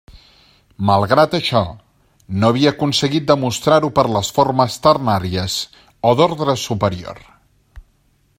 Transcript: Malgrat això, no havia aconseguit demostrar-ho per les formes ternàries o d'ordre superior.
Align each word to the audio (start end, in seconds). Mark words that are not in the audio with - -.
Malgrat 0.89 1.35
això, 1.39 1.61
no 2.43 2.49
havia 2.53 2.71
aconseguit 2.75 3.27
demostrar-ho 3.33 3.93
per 4.01 4.07
les 4.17 4.33
formes 4.39 4.79
ternàries 4.89 5.61
o 6.13 6.19
d'ordre 6.23 6.61
superior. 6.67 7.25